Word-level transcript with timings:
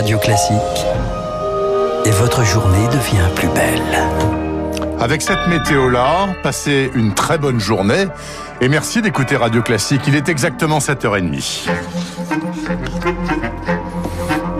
Radio 0.00 0.18
Classique 0.18 0.86
et 2.06 2.10
votre 2.10 2.42
journée 2.42 2.86
devient 2.86 3.28
plus 3.34 3.48
belle. 3.48 3.98
Avec 4.98 5.20
cette 5.20 5.46
météo-là, 5.46 6.28
passez 6.42 6.90
une 6.94 7.12
très 7.12 7.36
bonne 7.36 7.60
journée 7.60 8.06
et 8.62 8.68
merci 8.70 9.02
d'écouter 9.02 9.36
Radio 9.36 9.60
Classique. 9.60 10.00
Il 10.06 10.16
est 10.16 10.30
exactement 10.30 10.78
7h30. 10.78 11.68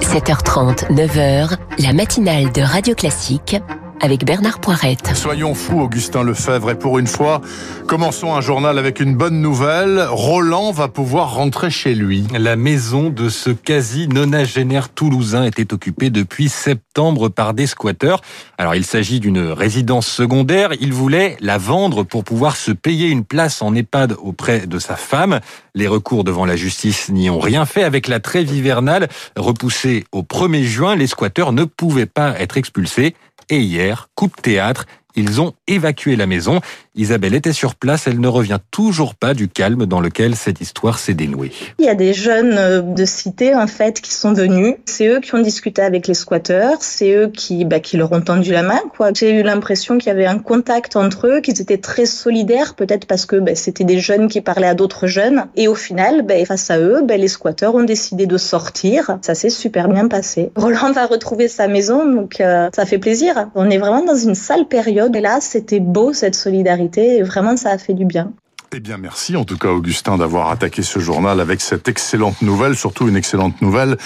7h30, 0.02 0.92
9h, 0.92 1.56
la 1.78 1.92
matinale 1.94 2.52
de 2.52 2.60
Radio 2.60 2.94
Classique 2.94 3.56
avec 4.00 4.24
Bernard 4.24 4.60
Poirette. 4.60 5.12
Soyons 5.14 5.54
fous, 5.54 5.80
Augustin 5.80 6.22
Lefebvre, 6.22 6.70
et 6.70 6.74
pour 6.74 6.98
une 6.98 7.06
fois, 7.06 7.40
commençons 7.86 8.34
un 8.34 8.40
journal 8.40 8.78
avec 8.78 9.00
une 9.00 9.14
bonne 9.14 9.40
nouvelle. 9.40 10.04
Roland 10.08 10.72
va 10.72 10.88
pouvoir 10.88 11.34
rentrer 11.34 11.70
chez 11.70 11.94
lui. 11.94 12.24
La 12.36 12.56
maison 12.56 13.10
de 13.10 13.28
ce 13.28 13.50
quasi 13.50 14.08
nonagénaire 14.08 14.88
toulousain 14.88 15.44
était 15.44 15.72
occupée 15.72 16.10
depuis 16.10 16.48
septembre 16.48 17.28
par 17.28 17.54
des 17.54 17.66
squatteurs. 17.66 18.22
Alors 18.58 18.74
il 18.74 18.84
s'agit 18.84 19.20
d'une 19.20 19.40
résidence 19.40 20.06
secondaire. 20.06 20.70
Il 20.80 20.92
voulait 20.92 21.36
la 21.40 21.58
vendre 21.58 22.02
pour 22.02 22.24
pouvoir 22.24 22.56
se 22.56 22.72
payer 22.72 23.08
une 23.08 23.24
place 23.24 23.62
en 23.62 23.74
EHPAD 23.74 24.16
auprès 24.22 24.66
de 24.66 24.78
sa 24.78 24.96
femme. 24.96 25.40
Les 25.74 25.86
recours 25.86 26.24
devant 26.24 26.46
la 26.46 26.56
justice 26.56 27.10
n'y 27.10 27.30
ont 27.30 27.38
rien 27.38 27.66
fait. 27.66 27.84
Avec 27.84 28.08
la 28.08 28.20
trêve 28.20 28.52
hivernale 28.52 29.08
repoussée 29.36 30.04
au 30.12 30.22
1er 30.22 30.64
juin, 30.64 30.96
les 30.96 31.06
squatteurs 31.06 31.52
ne 31.52 31.64
pouvaient 31.64 32.06
pas 32.06 32.38
être 32.40 32.56
expulsés. 32.56 33.14
Et 33.50 33.60
hier, 33.60 34.08
coup 34.14 34.28
de 34.28 34.40
théâtre, 34.40 34.86
ils 35.16 35.40
ont 35.40 35.54
évacué 35.66 36.16
la 36.16 36.26
maison. 36.26 36.60
Isabelle 36.96 37.34
était 37.34 37.52
sur 37.52 37.76
place, 37.76 38.08
elle 38.08 38.18
ne 38.18 38.26
revient 38.26 38.58
toujours 38.72 39.14
pas 39.14 39.32
du 39.32 39.46
calme 39.46 39.86
dans 39.86 40.00
lequel 40.00 40.34
cette 40.34 40.60
histoire 40.60 40.98
s'est 40.98 41.14
dénouée. 41.14 41.52
Il 41.78 41.84
y 41.84 41.88
a 41.88 41.94
des 41.94 42.12
jeunes 42.12 42.56
euh, 42.58 42.80
de 42.82 43.04
cité 43.04 43.54
en 43.54 43.68
fait 43.68 44.00
qui 44.00 44.12
sont 44.12 44.32
venus. 44.32 44.74
C'est 44.86 45.06
eux 45.06 45.20
qui 45.20 45.32
ont 45.36 45.40
discuté 45.40 45.82
avec 45.82 46.08
les 46.08 46.14
squatteurs, 46.14 46.78
c'est 46.80 47.14
eux 47.14 47.28
qui 47.28 47.64
bah, 47.64 47.78
qui 47.78 47.96
leur 47.96 48.10
ont 48.10 48.20
tendu 48.20 48.50
la 48.50 48.64
main 48.64 48.80
quoi. 48.96 49.12
J'ai 49.14 49.38
eu 49.38 49.44
l'impression 49.44 49.98
qu'il 49.98 50.08
y 50.08 50.10
avait 50.10 50.26
un 50.26 50.40
contact 50.40 50.96
entre 50.96 51.28
eux, 51.28 51.40
qu'ils 51.40 51.60
étaient 51.60 51.78
très 51.78 52.06
solidaires 52.06 52.74
peut-être 52.74 53.06
parce 53.06 53.24
que 53.24 53.36
bah, 53.36 53.54
c'était 53.54 53.84
des 53.84 54.00
jeunes 54.00 54.26
qui 54.26 54.40
parlaient 54.40 54.66
à 54.66 54.74
d'autres 54.74 55.06
jeunes 55.06 55.44
et 55.54 55.68
au 55.68 55.76
final 55.76 56.22
bah, 56.22 56.44
face 56.44 56.72
à 56.72 56.80
eux, 56.80 57.02
bah, 57.04 57.16
les 57.16 57.28
squatteurs 57.28 57.76
ont 57.76 57.84
décidé 57.84 58.26
de 58.26 58.36
sortir. 58.36 59.16
Ça 59.22 59.36
s'est 59.36 59.48
super 59.48 59.88
bien 59.88 60.08
passé. 60.08 60.50
Roland 60.56 60.90
va 60.90 61.06
retrouver 61.06 61.46
sa 61.46 61.68
maison 61.68 62.04
donc 62.04 62.40
euh, 62.40 62.68
ça 62.74 62.84
fait 62.84 62.98
plaisir. 62.98 63.48
On 63.54 63.70
est 63.70 63.78
vraiment 63.78 64.04
dans 64.04 64.16
une 64.16 64.34
sale 64.34 64.66
période 64.66 65.14
et 65.14 65.20
là 65.20 65.38
c'était 65.40 65.78
beau 65.78 66.12
cette 66.12 66.34
solidarité 66.34 66.80
et 66.98 67.22
vraiment 67.22 67.56
ça 67.56 67.70
a 67.70 67.78
fait 67.78 67.94
du 67.94 68.04
bien. 68.04 68.32
Eh 68.72 68.78
bien, 68.78 68.98
merci 68.98 69.36
en 69.36 69.44
tout 69.44 69.58
cas, 69.58 69.70
Augustin, 69.70 70.16
d'avoir 70.16 70.52
attaqué 70.52 70.82
ce 70.82 71.00
journal 71.00 71.40
avec 71.40 71.60
cette 71.60 71.88
excellente 71.88 72.40
nouvelle, 72.40 72.76
surtout 72.76 73.08
une 73.08 73.16
excellente 73.16 73.60
nouvelle 73.62 73.96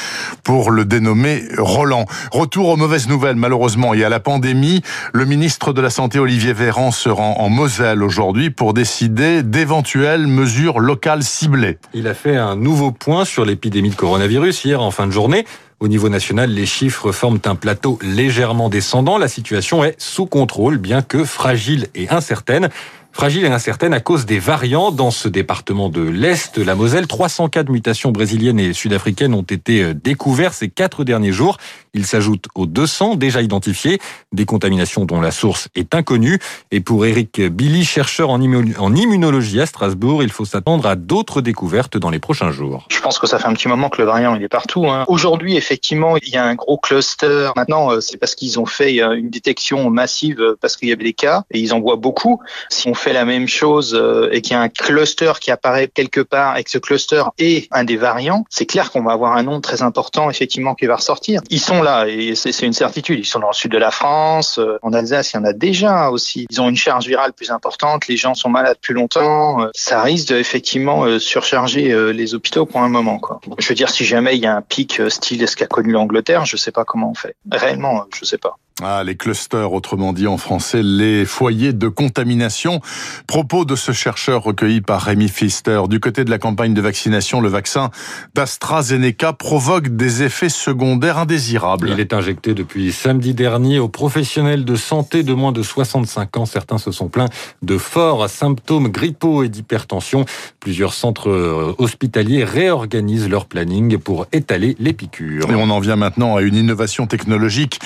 pour 0.43 0.71
le 0.71 0.87
dénommé 0.87 1.43
Roland. 1.59 2.07
Retour 2.33 2.71
aux 2.71 2.77
mauvaises 2.77 3.07
nouvelles, 3.07 3.37
malheureusement, 3.37 3.93
et 3.93 4.05
à 4.05 4.09
la 4.09 4.21
pandémie. 4.21 4.81
Le 5.13 5.27
ministre 5.27 5.75
de 5.75 5.83
la 5.83 5.91
Santé, 5.91 6.19
Olivier 6.19 6.55
Véran, 6.55 6.93
se 6.93 7.11
rend 7.11 7.41
en 7.41 7.51
Moselle 7.51 8.03
aujourd'hui 8.03 8.49
pour 8.49 8.73
décider 8.73 9.43
d'éventuelles 9.43 10.27
mesures 10.27 10.81
locales 10.81 11.25
ciblées. 11.25 11.77
Il 11.93 12.09
a 12.09 12.15
fait 12.15 12.37
un 12.37 12.57
nouveau 12.57 12.91
point 12.91 13.27
sur 13.27 13.45
l'épidémie 13.45 13.91
de 13.91 13.97
coronavirus 13.97 14.65
hier 14.65 14.81
en 14.81 14.91
fin 14.91 15.07
de 15.07 15.13
journée. 15.13 15.45
Au 15.81 15.89
niveau 15.89 16.09
national, 16.09 16.51
les 16.51 16.67
chiffres 16.67 17.13
forment 17.13 17.41
un 17.45 17.55
plateau 17.57 17.99
légèrement 18.01 18.69
descendant. 18.69 19.19
La 19.19 19.29
situation 19.29 19.85
est 19.85 20.01
sous 20.01 20.27
contrôle, 20.27 20.79
bien 20.79 21.03
que 21.03 21.25
fragile 21.25 21.89
et 21.95 22.09
incertaine. 22.09 22.71
Fragile 23.15 23.45
et 23.45 23.49
incertaine 23.49 23.95
à 23.95 24.01
cause 24.01 24.27
des 24.27 24.41
variants 24.41 24.91
dans 24.91 25.13
ce 25.13 25.29
département 25.29 25.89
de 25.89 26.03
l'Est, 26.03 26.59
la 26.59 26.75
Moselle. 26.75 27.07
300 27.07 27.49
cas 27.49 27.63
de 27.63 27.71
mutations 27.71 28.11
brésiliennes 28.11 28.59
et 28.59 28.73
sud-africaines 28.73 29.35
ont 29.35 29.43
été 29.43 29.85
euh, 29.85 29.95
découverts 29.95 30.53
ces 30.53 30.69
quatre 30.69 31.05
derniers 31.05 31.31
jours. 31.31 31.59
Ils 31.95 32.07
s'ajoutent 32.07 32.47
aux 32.57 32.67
200 32.67 33.15
déjà 33.15 33.41
identifiés, 33.41 34.01
des 34.33 34.47
contaminations 34.47 35.05
dont 35.05 35.21
la 35.21 35.31
source 35.31 35.69
est 35.77 35.95
inconnue. 35.95 36.41
Et 36.73 36.81
pour 36.81 37.07
Eric 37.07 37.41
Billy, 37.41 37.85
chercheur 37.85 38.31
en 38.31 38.41
immunologie 38.41 39.61
à 39.61 39.67
Strasbourg, 39.67 40.25
il 40.25 40.33
faut 40.33 40.45
s'attendre 40.45 40.85
à 40.89 40.97
d'autres 40.97 41.41
découvertes 41.41 41.97
dans 41.97 42.11
les 42.11 42.19
prochains 42.19 42.51
jours. 42.51 42.85
Je 42.91 43.01
pense 43.01 43.21
que 43.21 43.29
ça 43.29 43.39
fait 43.39 43.47
un 43.47 43.53
petit 43.53 43.69
moment 43.69 43.91
que 43.91 44.03
le 44.03 44.09
variant 44.09 44.35
il 44.35 44.43
est 44.43 44.49
partout. 44.49 44.87
Hein. 44.89 45.05
Aujourd'hui, 45.07 45.57
effectivement, 45.57 46.17
il 46.17 46.31
y 46.31 46.37
a 46.37 46.45
un 46.45 46.57
gros 46.57 46.79
cluster. 46.79 47.51
Maintenant, 47.55 47.93
euh, 47.93 48.01
c'est 48.01 48.17
parce 48.17 48.35
qu'ils 48.35 48.59
ont 48.59 48.67
fait 48.67 49.01
euh, 49.01 49.13
une 49.13 49.31
détection 49.31 49.89
massive 49.89 50.57
parce 50.61 50.77
qu'il 50.77 50.89
y 50.89 50.93
avait 50.93 51.05
des 51.05 51.13
cas 51.13 51.45
et 51.53 51.61
ils 51.61 51.73
en 51.73 51.81
voient 51.81 51.95
beaucoup. 51.95 52.41
Si 52.71 52.89
on 52.89 52.95
la 53.13 53.25
même 53.25 53.49
chose 53.49 53.95
euh, 53.95 54.29
et 54.33 54.41
qu'il 54.41 54.53
y 54.53 54.57
a 54.57 54.61
un 54.61 54.69
cluster 54.69 55.33
qui 55.41 55.51
apparaît 55.51 55.89
quelque 55.89 56.21
part 56.21 56.57
et 56.57 56.65
que 56.65 56.71
ce 56.71 56.79
cluster 56.79 57.23
est 57.39 57.69
un 57.71 57.85
des 57.85 57.97
variants, 57.97 58.45
c'est 58.51 58.67
clair 58.67 58.91
qu'on 58.91 59.03
va 59.03 59.13
avoir 59.13 59.37
un 59.37 59.43
nombre 59.43 59.61
très 59.61 59.83
important 59.83 60.31
effectivement 60.31 60.75
qui 60.75 60.87
va 60.87 60.97
ressortir. 60.97 61.41
Ils 61.51 61.61
sont 61.61 61.83
là 61.83 62.07
et 62.07 62.35
c'est 62.35 62.67
une 62.67 62.73
certitude. 62.73 63.19
Ils 63.19 63.27
sont 63.27 63.41
dans 63.41 63.49
le 63.49 63.55
sud 63.55 63.73
de 63.73 63.79
la 63.79 63.91
France, 63.91 64.59
euh, 64.59 64.79
en 64.83 64.93
Alsace, 64.93 65.33
il 65.33 65.37
y 65.37 65.41
en 65.41 65.45
a 65.45 65.53
déjà 65.53 66.11
aussi. 66.11 66.47
Ils 66.51 66.61
ont 66.61 66.69
une 66.69 66.77
charge 66.77 67.07
virale 67.07 67.33
plus 67.33 67.51
importante, 67.51 68.09
les 68.09 68.17
gens 68.17 68.35
sont 68.35 68.49
malades 68.49 68.79
plus 68.81 68.95
longtemps. 68.95 69.63
Euh, 69.63 69.71
ça 69.75 70.03
risque 70.03 70.29
de 70.29 70.37
effectivement 70.37 71.19
surcharger 71.19 72.13
les 72.13 72.35
hôpitaux 72.35 72.67
pour 72.67 72.81
un 72.81 72.89
moment. 72.89 73.19
Quoi. 73.19 73.41
Je 73.59 73.69
veux 73.69 73.75
dire, 73.75 73.91
si 73.91 74.05
jamais 74.05 74.37
il 74.37 74.43
y 74.43 74.47
a 74.47 74.57
un 74.57 74.63
pic 74.63 75.01
style 75.09 75.47
ce 75.49 75.57
qu'a 75.57 75.67
connu 75.67 75.93
l'Angleterre, 75.93 76.45
je 76.45 76.57
sais 76.57 76.73
pas 76.73 76.85
comment 76.85 77.11
on 77.11 77.15
fait. 77.15 77.37
Réellement, 77.51 78.05
je 78.15 78.25
sais 78.25 78.39
pas. 78.39 78.57
Ah, 78.83 79.05
les 79.05 79.15
clusters, 79.15 79.73
autrement 79.73 80.13
dit 80.13 80.27
en 80.27 80.37
français, 80.37 80.83
les 80.83 81.25
foyers 81.25 81.73
de 81.73 81.87
contamination. 81.87 82.81
Propos 83.29 83.65
de 83.65 83.77
ce 83.77 83.93
chercheur 83.93 84.43
recueilli 84.43 84.81
par 84.81 85.01
Rémi 85.01 85.29
Pfister. 85.29 85.83
Du 85.89 86.01
côté 86.01 86.25
de 86.25 86.31
la 86.31 86.39
campagne 86.39 86.75
de 86.75 86.81
vaccination, 86.81 87.41
le 87.41 87.49
vaccin 87.49 87.93
d'AstraZeneca 88.35 89.33
provoque 89.33 89.91
des 89.91 90.25
effets 90.25 90.49
secondaires 90.49 91.19
indésirables. 91.19 91.89
Il 91.89 92.01
est 92.01 92.13
injecté 92.13 92.53
depuis 92.53 92.91
samedi 92.91 93.33
dernier 93.33 93.79
aux 93.79 93.87
professionnels 93.87 94.65
de 94.65 94.75
santé 94.75 95.23
de 95.23 95.35
moins 95.35 95.53
de 95.53 95.63
65 95.63 96.37
ans. 96.37 96.45
Certains 96.45 96.79
se 96.79 96.91
sont 96.91 97.07
plaints 97.07 97.31
de 97.63 97.79
forts 97.79 98.29
symptômes 98.29 98.89
grippaux 98.89 99.45
et 99.45 99.49
d'hypertension. 99.49 100.25
Plusieurs 100.59 100.95
centres 100.95 101.31
euh, 101.31 101.77
hospitaliers 101.79 102.43
réorganisent 102.43 103.29
leur 103.29 103.47
planning 103.47 103.99
pour 103.99 104.27
étaler 104.33 104.75
les 104.81 104.93
piqûres. 104.93 105.49
Et 105.49 105.55
on 105.55 105.71
en 105.71 105.79
vient 105.79 105.95
maintenant 105.95 106.35
à 106.35 106.43
une 106.43 106.57
innovation 106.57 107.07
technologique 107.07 107.79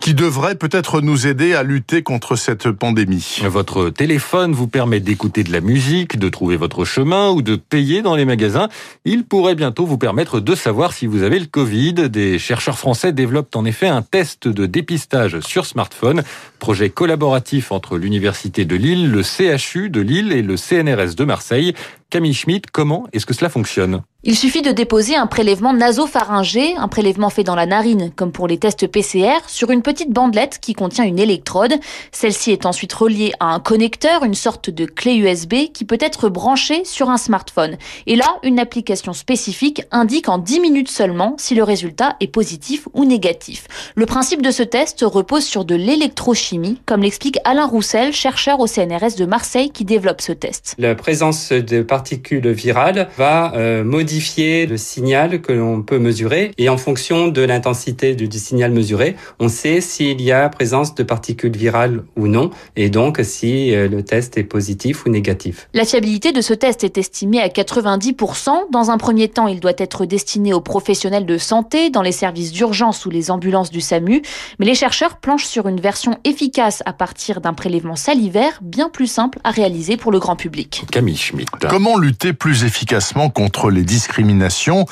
qui 0.00 0.14
devrait 0.14 0.31
devrait 0.32 0.54
peut-être 0.54 1.02
nous 1.02 1.26
aider 1.26 1.52
à 1.52 1.62
lutter 1.62 2.02
contre 2.02 2.36
cette 2.36 2.70
pandémie. 2.70 3.40
Votre 3.44 3.90
téléphone 3.90 4.52
vous 4.52 4.66
permet 4.66 4.98
d'écouter 4.98 5.44
de 5.44 5.52
la 5.52 5.60
musique, 5.60 6.18
de 6.18 6.30
trouver 6.30 6.56
votre 6.56 6.86
chemin 6.86 7.28
ou 7.28 7.42
de 7.42 7.54
payer 7.54 8.00
dans 8.00 8.16
les 8.16 8.24
magasins. 8.24 8.70
Il 9.04 9.24
pourrait 9.24 9.54
bientôt 9.54 9.84
vous 9.84 9.98
permettre 9.98 10.40
de 10.40 10.54
savoir 10.54 10.94
si 10.94 11.06
vous 11.06 11.22
avez 11.22 11.38
le 11.38 11.44
Covid. 11.44 12.08
Des 12.08 12.38
chercheurs 12.38 12.78
français 12.78 13.12
développent 13.12 13.54
en 13.54 13.66
effet 13.66 13.88
un 13.88 14.00
test 14.00 14.48
de 14.48 14.64
dépistage 14.64 15.38
sur 15.40 15.66
smartphone, 15.66 16.22
projet 16.58 16.88
collaboratif 16.88 17.70
entre 17.70 17.98
l'Université 17.98 18.64
de 18.64 18.74
Lille, 18.74 19.10
le 19.10 19.22
CHU 19.22 19.90
de 19.90 20.00
Lille 20.00 20.32
et 20.32 20.40
le 20.40 20.56
CNRS 20.56 21.14
de 21.14 21.24
Marseille. 21.26 21.74
Camille 22.08 22.32
Schmidt, 22.32 22.70
comment 22.72 23.06
est-ce 23.12 23.26
que 23.26 23.34
cela 23.34 23.50
fonctionne? 23.50 24.00
Il 24.24 24.36
suffit 24.36 24.62
de 24.62 24.70
déposer 24.70 25.16
un 25.16 25.26
prélèvement 25.26 25.72
nasopharyngé, 25.72 26.76
un 26.76 26.86
prélèvement 26.86 27.28
fait 27.28 27.42
dans 27.42 27.56
la 27.56 27.66
narine, 27.66 28.12
comme 28.14 28.30
pour 28.30 28.46
les 28.46 28.56
tests 28.56 28.86
PCR, 28.86 29.40
sur 29.48 29.72
une 29.72 29.82
petite 29.82 30.12
bandelette 30.12 30.60
qui 30.60 30.74
contient 30.74 31.04
une 31.04 31.18
électrode. 31.18 31.74
Celle-ci 32.12 32.52
est 32.52 32.64
ensuite 32.64 32.92
reliée 32.92 33.32
à 33.40 33.46
un 33.46 33.58
connecteur, 33.58 34.22
une 34.22 34.34
sorte 34.34 34.70
de 34.70 34.84
clé 34.84 35.16
USB 35.16 35.72
qui 35.74 35.84
peut 35.84 35.98
être 36.00 36.28
branchée 36.28 36.84
sur 36.84 37.10
un 37.10 37.16
smartphone. 37.16 37.76
Et 38.06 38.14
là, 38.14 38.36
une 38.44 38.60
application 38.60 39.12
spécifique 39.12 39.82
indique 39.90 40.28
en 40.28 40.38
10 40.38 40.60
minutes 40.60 40.90
seulement 40.90 41.34
si 41.36 41.56
le 41.56 41.64
résultat 41.64 42.14
est 42.20 42.28
positif 42.28 42.86
ou 42.94 43.04
négatif. 43.04 43.66
Le 43.96 44.06
principe 44.06 44.40
de 44.40 44.52
ce 44.52 44.62
test 44.62 45.00
repose 45.02 45.44
sur 45.44 45.64
de 45.64 45.74
l'électrochimie, 45.74 46.80
comme 46.86 47.02
l'explique 47.02 47.38
Alain 47.44 47.66
Roussel, 47.66 48.12
chercheur 48.12 48.60
au 48.60 48.68
CNRS 48.68 49.16
de 49.18 49.24
Marseille 49.24 49.70
qui 49.70 49.84
développe 49.84 50.20
ce 50.20 50.30
test. 50.30 50.76
La 50.78 50.94
présence 50.94 51.50
de 51.50 51.82
particules 51.82 52.52
virales 52.52 53.08
va 53.16 53.52
euh, 53.56 53.82
modifier 54.12 54.66
le 54.66 54.76
signal 54.76 55.40
que 55.40 55.52
l'on 55.52 55.80
peut 55.80 55.98
mesurer 55.98 56.50
et 56.58 56.68
en 56.68 56.76
fonction 56.76 57.28
de 57.28 57.40
l'intensité 57.40 58.14
du, 58.14 58.28
signal 58.38 58.70
mesuré, 58.70 59.16
on 59.38 59.48
sait 59.48 59.80
s'il 59.80 60.20
y 60.20 60.30
a 60.30 60.50
présence 60.50 60.94
de 60.94 61.02
particules 61.02 61.56
virales 61.56 62.02
ou 62.16 62.26
non 62.26 62.50
et 62.76 62.90
donc 62.90 63.20
si 63.22 63.74
euh, 63.74 63.88
le 63.88 64.04
test 64.04 64.36
est 64.36 64.44
positif 64.44 65.06
ou 65.06 65.08
négatif. 65.08 65.66
La 65.72 65.86
fiabilité 65.86 66.32
de 66.32 66.42
ce 66.42 66.52
test 66.52 66.84
est 66.84 66.98
estimée 66.98 67.40
à 67.40 67.48
90%. 67.48 68.70
Dans 68.70 68.90
un 68.90 68.98
premier 68.98 69.28
temps, 69.28 69.46
il 69.46 69.60
doit 69.60 69.72
être 69.78 70.04
destiné 70.04 70.52
aux 70.52 70.60
professionnels 70.60 71.24
de 71.24 71.38
santé, 71.38 71.88
dans 71.88 72.02
les 72.02 72.12
services 72.12 72.52
d'urgence 72.52 73.06
ou 73.06 73.10
les 73.10 73.30
ambulances 73.30 73.70
du 73.70 73.80
SAMU, 73.80 74.20
mais 74.58 74.66
les 74.66 74.74
chercheurs 74.74 75.16
planchent 75.16 75.46
sur 75.46 75.68
une 75.68 75.80
version 75.80 76.18
efficace 76.24 76.82
à 76.84 76.92
partir 76.92 77.40
d'un 77.40 77.54
prélèvement 77.54 77.96
salivaire 77.96 78.58
bien 78.60 78.90
plus 78.90 79.06
simple 79.06 79.38
à 79.42 79.50
réaliser 79.50 79.96
pour 79.96 80.12
le 80.12 80.18
grand 80.18 80.36
public. 80.36 80.84
Camille 80.90 81.16
Schmitt. 81.16 81.48
Comment 81.70 81.96
lutter 81.96 82.34
plus 82.34 82.64
efficacement 82.64 83.30
contre 83.30 83.70
les 83.70 83.84
discrimination 84.02 84.84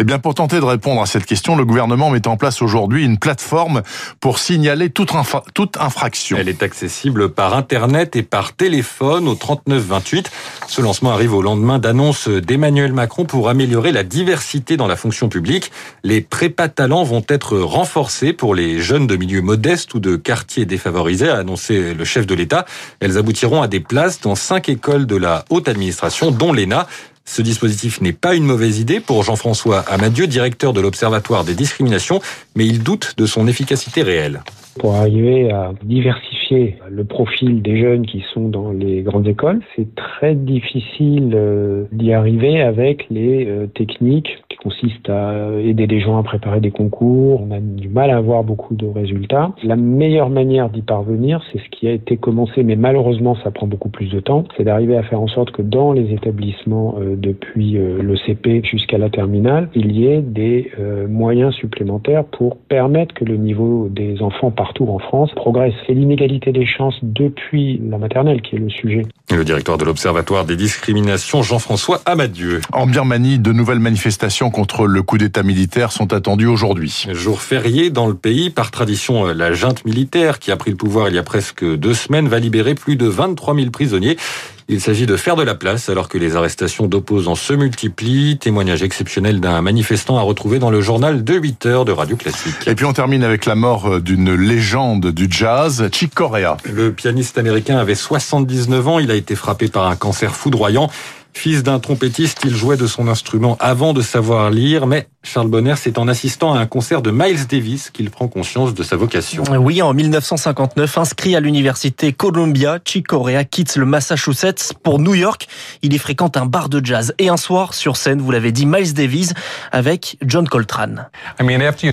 Eh 0.00 0.04
bien, 0.04 0.18
pour 0.18 0.34
tenter 0.34 0.58
de 0.58 0.64
répondre 0.64 1.02
à 1.02 1.06
cette 1.06 1.26
question, 1.26 1.54
le 1.54 1.66
gouvernement 1.66 2.08
met 2.08 2.26
en 2.26 2.38
place 2.38 2.62
aujourd'hui 2.62 3.04
une 3.04 3.18
plateforme 3.18 3.82
pour 4.20 4.38
signaler 4.38 4.88
toute, 4.88 5.12
toute 5.52 5.76
infraction. 5.76 6.38
Elle 6.40 6.48
est 6.48 6.62
accessible 6.62 7.28
par 7.28 7.54
Internet 7.54 8.16
et 8.16 8.22
par 8.22 8.54
téléphone 8.54 9.28
au 9.28 9.34
3928. 9.34 10.30
Ce 10.66 10.80
lancement 10.80 11.10
arrive 11.10 11.34
au 11.34 11.42
lendemain 11.42 11.78
d'annonces 11.78 12.28
d'Emmanuel 12.28 12.94
Macron 12.94 13.26
pour 13.26 13.50
améliorer 13.50 13.92
la 13.92 14.02
diversité 14.02 14.78
dans 14.78 14.86
la 14.86 14.96
fonction 14.96 15.28
publique. 15.28 15.70
Les 16.02 16.22
prépas 16.22 16.68
talents 16.68 17.04
vont 17.04 17.24
être 17.28 17.58
renforcés 17.58 18.32
pour 18.32 18.54
les 18.54 18.80
jeunes 18.80 19.06
de 19.06 19.16
milieux 19.16 19.42
modestes 19.42 19.92
ou 19.92 20.00
de 20.00 20.16
quartiers 20.16 20.64
défavorisés, 20.64 21.28
a 21.28 21.36
annoncé 21.36 21.92
le 21.92 22.04
chef 22.04 22.26
de 22.26 22.34
l'État. 22.34 22.64
Elles 23.00 23.18
aboutiront 23.18 23.60
à 23.60 23.68
des 23.68 23.80
places 23.80 24.22
dans 24.22 24.34
cinq 24.34 24.70
écoles 24.70 25.06
de 25.06 25.16
la 25.16 25.44
haute 25.50 25.68
administration, 25.68 26.30
dont 26.30 26.52
l'ENA. 26.52 26.86
Ce 27.24 27.40
dispositif 27.42 28.00
n'est 28.00 28.12
pas 28.12 28.34
une 28.34 28.44
mauvaise 28.44 28.78
idée 28.78 29.00
pour 29.00 29.22
Jean-François 29.22 29.80
Amadieu, 29.80 30.26
directeur 30.26 30.72
de 30.72 30.80
l'Observatoire 30.80 31.44
des 31.44 31.54
discriminations, 31.54 32.20
mais 32.54 32.66
il 32.66 32.82
doute 32.82 33.14
de 33.16 33.26
son 33.26 33.46
efficacité 33.46 34.02
réelle. 34.02 34.40
Pour 34.78 34.96
arriver 34.96 35.52
à 35.52 35.72
diversifier 35.84 36.76
le 36.90 37.04
profil 37.04 37.62
des 37.62 37.80
jeunes 37.80 38.06
qui 38.06 38.24
sont 38.32 38.48
dans 38.48 38.72
les 38.72 39.02
grandes 39.02 39.26
écoles, 39.26 39.60
c'est 39.76 39.94
très 39.94 40.34
difficile 40.34 41.32
euh, 41.34 41.84
d'y 41.92 42.12
arriver 42.12 42.60
avec 42.60 43.06
les 43.08 43.46
euh, 43.46 43.66
techniques 43.66 44.42
qui 44.48 44.56
consistent 44.56 45.10
à 45.10 45.48
aider 45.62 45.86
les 45.86 46.00
gens 46.00 46.18
à 46.18 46.22
préparer 46.22 46.60
des 46.60 46.70
concours. 46.70 47.40
On 47.42 47.52
a 47.52 47.60
du 47.60 47.88
mal 47.88 48.10
à 48.10 48.16
avoir 48.16 48.42
beaucoup 48.42 48.74
de 48.74 48.86
résultats. 48.86 49.52
La 49.62 49.76
meilleure 49.76 50.30
manière 50.30 50.70
d'y 50.70 50.82
parvenir, 50.82 51.42
c'est 51.52 51.58
ce 51.58 51.68
qui 51.70 51.86
a 51.86 51.92
été 51.92 52.16
commencé, 52.16 52.62
mais 52.62 52.76
malheureusement 52.76 53.36
ça 53.44 53.50
prend 53.50 53.66
beaucoup 53.66 53.90
plus 53.90 54.10
de 54.10 54.20
temps, 54.20 54.44
c'est 54.56 54.64
d'arriver 54.64 54.96
à 54.96 55.02
faire 55.04 55.20
en 55.20 55.28
sorte 55.28 55.52
que 55.52 55.62
dans 55.62 55.92
les 55.92 56.12
établissements 56.12 56.96
euh, 56.98 57.14
depuis 57.16 57.72
le 57.74 58.16
CP 58.16 58.62
jusqu'à 58.64 58.98
la 58.98 59.08
terminale, 59.08 59.68
il 59.74 59.92
y 59.92 60.06
ait 60.06 60.20
des 60.20 60.70
moyens 61.08 61.54
supplémentaires 61.54 62.24
pour 62.24 62.43
permettre 62.50 63.14
que 63.14 63.24
le 63.24 63.36
niveau 63.36 63.88
des 63.90 64.20
enfants 64.22 64.50
partout 64.50 64.86
en 64.88 64.98
France 64.98 65.30
progresse. 65.34 65.74
C'est 65.86 65.94
l'inégalité 65.94 66.52
des 66.52 66.66
chances 66.66 66.96
depuis 67.02 67.80
la 67.88 67.98
maternelle 67.98 68.42
qui 68.42 68.56
est 68.56 68.58
le 68.58 68.70
sujet. 68.70 69.02
Le 69.30 69.44
directeur 69.44 69.78
de 69.78 69.84
l'Observatoire 69.84 70.44
des 70.44 70.56
discriminations, 70.56 71.42
Jean-François 71.42 72.00
Amadieu. 72.06 72.60
En 72.72 72.86
Birmanie, 72.86 73.38
de 73.38 73.52
nouvelles 73.52 73.78
manifestations 73.78 74.50
contre 74.50 74.86
le 74.86 75.02
coup 75.02 75.18
d'État 75.18 75.42
militaire 75.42 75.92
sont 75.92 76.12
attendues 76.12 76.46
aujourd'hui. 76.46 77.06
Jour 77.12 77.40
férié 77.40 77.90
dans 77.90 78.06
le 78.06 78.14
pays, 78.14 78.50
par 78.50 78.70
tradition, 78.70 79.26
la 79.26 79.52
junte 79.52 79.84
militaire 79.84 80.38
qui 80.38 80.50
a 80.50 80.56
pris 80.56 80.70
le 80.70 80.76
pouvoir 80.76 81.08
il 81.08 81.14
y 81.14 81.18
a 81.18 81.22
presque 81.22 81.64
deux 81.64 81.94
semaines 81.94 82.28
va 82.28 82.38
libérer 82.38 82.74
plus 82.74 82.96
de 82.96 83.06
23 83.06 83.54
000 83.54 83.70
prisonniers. 83.70 84.16
Il 84.66 84.80
s'agit 84.80 85.04
de 85.04 85.16
faire 85.16 85.36
de 85.36 85.42
la 85.42 85.54
place 85.54 85.90
alors 85.90 86.08
que 86.08 86.16
les 86.16 86.36
arrestations 86.36 86.86
d'opposants 86.86 87.34
se 87.34 87.52
multiplient. 87.52 88.38
Témoignage 88.38 88.82
exceptionnel 88.82 89.38
d'un 89.38 89.60
manifestant 89.60 90.16
à 90.16 90.22
retrouver 90.22 90.58
dans 90.58 90.70
le 90.70 90.80
journal 90.80 91.22
de 91.22 91.34
8 91.34 91.66
heures 91.66 91.84
de 91.84 91.92
Radio 91.92 92.16
Classique. 92.16 92.66
Et 92.66 92.74
puis 92.74 92.86
on 92.86 92.94
termine 92.94 93.24
avec 93.24 93.44
la 93.44 93.56
mort 93.56 94.00
d'une 94.00 94.34
légende 94.34 95.10
du 95.10 95.26
jazz, 95.28 95.90
Chick 95.92 96.14
Corea. 96.14 96.56
Le 96.64 96.92
pianiste 96.92 97.36
américain 97.36 97.76
avait 97.76 97.94
79 97.94 98.88
ans. 98.88 98.98
Il 99.00 99.10
a 99.10 99.16
été 99.16 99.34
frappé 99.34 99.68
par 99.68 99.86
un 99.86 99.96
cancer 99.96 100.34
foudroyant. 100.34 100.90
Fils 101.36 101.64
d'un 101.64 101.80
trompettiste, 101.80 102.42
il 102.44 102.54
jouait 102.54 102.76
de 102.76 102.86
son 102.86 103.08
instrument 103.08 103.56
avant 103.58 103.92
de 103.92 104.02
savoir 104.02 104.50
lire, 104.50 104.86
mais 104.86 105.08
Charles 105.24 105.48
Bonner, 105.48 105.74
c'est 105.76 105.98
en 105.98 106.06
assistant 106.06 106.54
à 106.54 106.60
un 106.60 106.66
concert 106.66 107.02
de 107.02 107.10
Miles 107.10 107.48
Davis 107.48 107.90
qu'il 107.90 108.08
prend 108.08 108.28
conscience 108.28 108.72
de 108.72 108.82
sa 108.84 108.96
vocation. 108.96 109.42
Oui, 109.58 109.82
en 109.82 109.92
1959, 109.92 110.96
inscrit 110.96 111.34
à 111.34 111.40
l'université 111.40 112.12
Columbia, 112.12 112.78
Chick 112.84 113.08
Corea 113.08 113.42
quitte 113.44 113.74
le 113.76 113.84
Massachusetts 113.84 114.74
pour 114.82 115.00
New 115.00 115.14
York. 115.14 115.48
Il 115.82 115.92
y 115.92 115.98
fréquente 115.98 116.36
un 116.36 116.46
bar 116.46 116.68
de 116.68 116.84
jazz 116.84 117.12
et 117.18 117.28
un 117.28 117.36
soir, 117.36 117.74
sur 117.74 117.96
scène, 117.96 118.22
vous 118.22 118.30
l'avez 118.30 118.52
dit, 118.52 118.64
Miles 118.64 118.94
Davis 118.94 119.34
avec 119.72 120.16
John 120.24 120.48
Coltrane. 120.48 121.08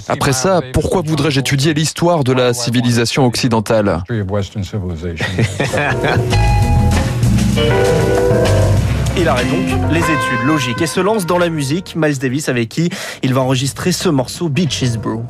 Après 0.07 0.33
ça, 0.33 0.61
pourquoi 0.71 1.01
voudrais-je 1.01 1.39
étudier 1.39 1.73
l'histoire 1.73 2.23
de 2.23 2.31
la 2.31 2.53
civilisation 2.53 3.25
occidentale? 3.25 4.03
Il 9.17 9.27
arrête 9.27 9.49
donc 9.49 9.91
les 9.91 9.99
études 9.99 10.45
logiques 10.45 10.81
et 10.81 10.87
se 10.87 10.99
lance 10.99 11.25
dans 11.25 11.37
la 11.37 11.49
musique. 11.49 11.95
Miles 11.95 12.17
Davis 12.17 12.49
avec 12.49 12.69
qui 12.69 12.89
il 13.23 13.33
va 13.33 13.41
enregistrer 13.41 13.91
ce 13.91 14.09
morceau 14.09 14.49
Beaches 14.49 14.97
Brew. 14.97 15.21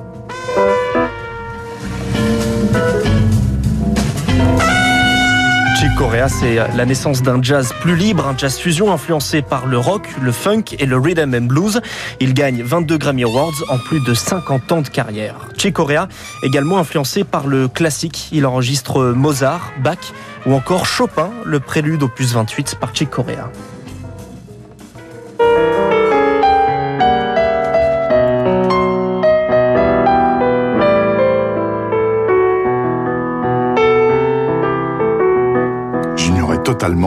Chick 5.79 5.95
Corea, 5.95 6.29
c'est 6.29 6.55
la 6.75 6.85
naissance 6.85 7.23
d'un 7.23 7.41
jazz 7.41 7.73
plus 7.81 7.95
libre, 7.95 8.27
un 8.27 8.37
jazz 8.37 8.55
fusion 8.57 8.93
influencé 8.93 9.41
par 9.41 9.65
le 9.65 9.79
rock, 9.79 10.07
le 10.21 10.31
funk 10.31 10.63
et 10.77 10.85
le 10.85 10.97
rhythm 10.97 11.33
and 11.33 11.47
blues. 11.47 11.81
Il 12.19 12.35
gagne 12.35 12.61
22 12.61 12.97
Grammy 12.97 13.23
Awards 13.23 13.63
en 13.67 13.79
plus 13.79 13.99
de 13.99 14.13
50 14.13 14.71
ans 14.71 14.81
de 14.83 14.89
carrière. 14.89 15.49
Chick 15.57 15.73
Corea, 15.73 16.07
également 16.43 16.77
influencé 16.77 17.23
par 17.23 17.47
le 17.47 17.67
classique, 17.67 18.29
il 18.31 18.45
enregistre 18.45 19.05
Mozart, 19.13 19.73
Bach 19.83 20.13
ou 20.45 20.53
encore 20.53 20.85
Chopin, 20.85 21.31
le 21.45 21.59
prélude 21.59 22.03
opus 22.03 22.31
28 22.31 22.77
par 22.79 22.93
Chick 22.95 23.09
Corea. 23.09 23.51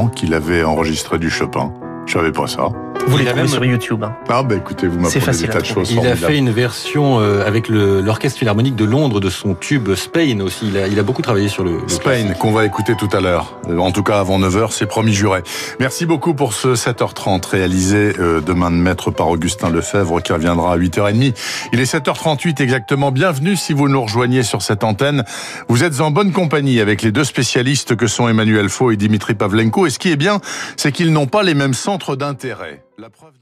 Qu'il 0.08 0.34
avait 0.34 0.62
enregistré 0.62 1.18
du 1.18 1.30
Chopin. 1.30 1.72
Je 2.06 2.12
savais 2.12 2.30
pas 2.30 2.46
ça. 2.46 2.68
Vous 3.06 3.18
les 3.18 3.26
trouvez 3.26 3.48
sur 3.48 3.64
YouTube. 3.64 4.02
Hein. 4.02 4.16
Ah 4.28 4.42
bah 4.42 4.54
écoutez, 4.56 4.86
vous 4.86 4.98
m'apprenez 4.98 5.36
des 5.36 5.48
tas 5.48 5.60
de 5.60 5.64
choses. 5.64 5.90
Il 5.90 6.06
a 6.06 6.16
fait 6.16 6.36
une 6.36 6.50
version 6.50 7.20
euh, 7.20 7.46
avec 7.46 7.68
l'orchestre 7.68 8.38
philharmonique 8.38 8.76
de 8.76 8.84
Londres 8.84 9.20
de 9.20 9.30
son 9.30 9.54
tube 9.54 9.94
Spain 9.94 10.40
aussi. 10.40 10.68
Il 10.68 10.78
a, 10.78 10.88
il 10.88 10.98
a 10.98 11.02
beaucoup 11.02 11.22
travaillé 11.22 11.48
sur 11.48 11.64
le, 11.64 11.80
le 11.82 11.88
Spain 11.88 12.32
qu'on 12.38 12.52
va 12.52 12.64
écouter 12.64 12.94
tout 12.96 13.08
à 13.12 13.20
l'heure. 13.20 13.58
En 13.78 13.92
tout 13.92 14.02
cas 14.02 14.18
avant 14.18 14.38
9h, 14.38 14.68
c'est 14.70 14.86
promis 14.86 15.12
juré. 15.12 15.42
Merci 15.80 16.06
beaucoup 16.06 16.34
pour 16.34 16.54
ce 16.54 16.68
7h30 16.74 17.46
réalisé 17.46 18.14
euh, 18.18 18.40
demain 18.40 18.70
de 18.70 18.76
maître 18.76 19.10
par 19.10 19.28
Augustin 19.28 19.70
Lefebvre 19.70 20.22
qui 20.22 20.32
reviendra 20.32 20.72
à 20.72 20.78
8h30. 20.78 21.34
Il 21.72 21.80
est 21.80 21.92
7h38 21.92 22.62
exactement. 22.62 23.12
Bienvenue 23.12 23.56
si 23.56 23.72
vous 23.74 23.88
nous 23.88 24.02
rejoignez 24.02 24.42
sur 24.42 24.62
cette 24.62 24.82
antenne. 24.82 25.24
Vous 25.68 25.84
êtes 25.84 26.00
en 26.00 26.10
bonne 26.10 26.32
compagnie 26.32 26.80
avec 26.80 27.02
les 27.02 27.12
deux 27.12 27.24
spécialistes 27.24 27.96
que 27.96 28.06
sont 28.06 28.28
Emmanuel 28.28 28.68
Faux 28.68 28.90
et 28.90 28.96
Dimitri 28.96 29.34
Pavlenko. 29.34 29.86
Et 29.86 29.90
ce 29.90 29.98
qui 29.98 30.10
est 30.10 30.16
bien, 30.16 30.40
c'est 30.76 30.92
qu'ils 30.92 31.12
n'ont 31.12 31.26
pas 31.26 31.42
les 31.42 31.54
mêmes 31.54 31.74
centres 31.74 32.16
d'intérêt. 32.16 32.82
La 32.96 33.10
preuve 33.10 33.38